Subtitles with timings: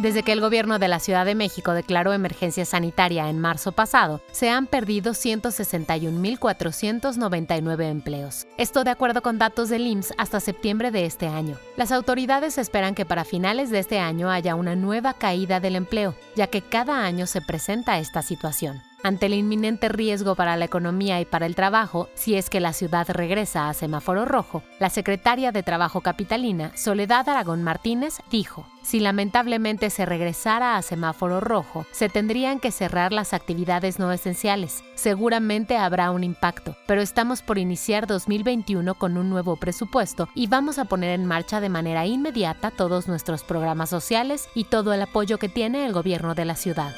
[0.00, 4.22] Desde que el gobierno de la Ciudad de México declaró emergencia sanitaria en marzo pasado,
[4.32, 8.46] se han perdido 161.499 empleos.
[8.56, 11.58] Esto de acuerdo con datos del IMSS hasta septiembre de este año.
[11.76, 16.14] Las autoridades esperan que para finales de este año haya una nueva caída del empleo,
[16.34, 18.80] ya que cada año se presenta esta situación.
[19.02, 22.74] Ante el inminente riesgo para la economía y para el trabajo, si es que la
[22.74, 29.00] ciudad regresa a semáforo rojo, la secretaria de Trabajo capitalina, Soledad Aragón Martínez, dijo, si
[29.00, 34.84] lamentablemente se regresara a semáforo rojo, se tendrían que cerrar las actividades no esenciales.
[34.96, 40.78] Seguramente habrá un impacto, pero estamos por iniciar 2021 con un nuevo presupuesto y vamos
[40.78, 45.38] a poner en marcha de manera inmediata todos nuestros programas sociales y todo el apoyo
[45.38, 46.94] que tiene el gobierno de la ciudad.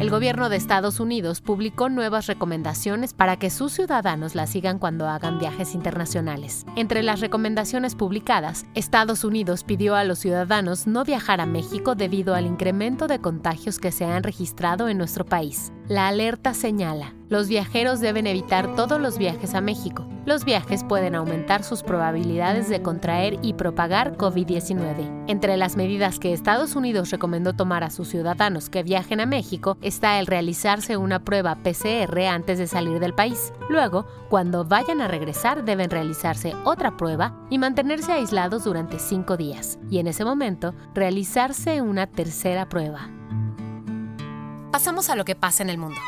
[0.00, 5.08] El gobierno de Estados Unidos publicó nuevas recomendaciones para que sus ciudadanos las sigan cuando
[5.08, 6.64] hagan viajes internacionales.
[6.76, 12.36] Entre las recomendaciones publicadas, Estados Unidos pidió a los ciudadanos no viajar a México debido
[12.36, 15.72] al incremento de contagios que se han registrado en nuestro país.
[15.88, 20.06] La alerta señala, los viajeros deben evitar todos los viajes a México.
[20.26, 25.24] Los viajes pueden aumentar sus probabilidades de contraer y propagar COVID-19.
[25.28, 29.78] Entre las medidas que Estados Unidos recomendó tomar a sus ciudadanos que viajen a México
[29.80, 33.54] está el realizarse una prueba PCR antes de salir del país.
[33.70, 39.78] Luego, cuando vayan a regresar, deben realizarse otra prueba y mantenerse aislados durante cinco días.
[39.90, 43.08] Y en ese momento, realizarse una tercera prueba.
[44.78, 46.00] Pasamos a lo que pasa en el mundo.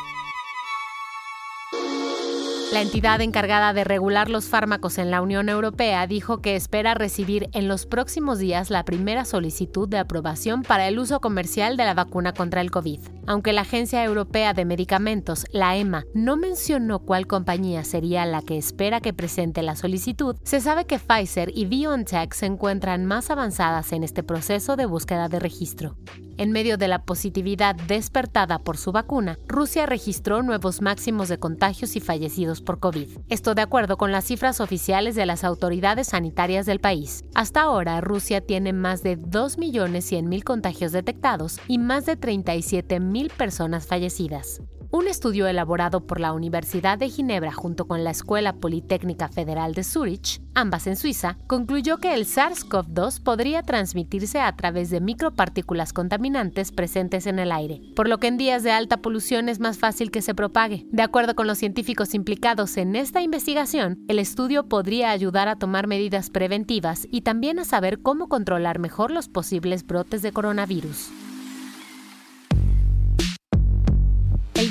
[2.71, 7.49] La entidad encargada de regular los fármacos en la Unión Europea dijo que espera recibir
[7.51, 11.93] en los próximos días la primera solicitud de aprobación para el uso comercial de la
[11.93, 13.01] vacuna contra el COVID.
[13.27, 18.57] Aunque la Agencia Europea de Medicamentos, la EMA, no mencionó cuál compañía sería la que
[18.57, 23.91] espera que presente la solicitud, se sabe que Pfizer y BioNTech se encuentran más avanzadas
[23.91, 25.97] en este proceso de búsqueda de registro.
[26.41, 31.95] En medio de la positividad despertada por su vacuna, Rusia registró nuevos máximos de contagios
[31.95, 33.09] y fallecidos por COVID.
[33.29, 37.25] Esto de acuerdo con las cifras oficiales de las autoridades sanitarias del país.
[37.35, 44.63] Hasta ahora, Rusia tiene más de 2.100.000 contagios detectados y más de 37.000 personas fallecidas.
[44.93, 49.85] Un estudio elaborado por la Universidad de Ginebra junto con la Escuela Politécnica Federal de
[49.85, 56.73] Zurich, ambas en Suiza, concluyó que el SARS-CoV-2 podría transmitirse a través de micropartículas contaminantes
[56.73, 60.11] presentes en el aire, por lo que en días de alta polución es más fácil
[60.11, 60.85] que se propague.
[60.91, 65.87] De acuerdo con los científicos implicados en esta investigación, el estudio podría ayudar a tomar
[65.87, 71.11] medidas preventivas y también a saber cómo controlar mejor los posibles brotes de coronavirus.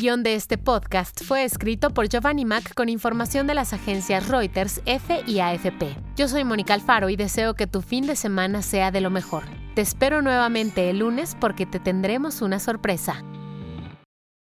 [0.00, 4.80] Guion de este podcast fue escrito por Giovanni Mac con información de las agencias Reuters,
[4.86, 5.94] F y AFP.
[6.16, 9.44] Yo soy Mónica Alfaro y deseo que tu fin de semana sea de lo mejor.
[9.74, 13.22] Te espero nuevamente el lunes porque te tendremos una sorpresa.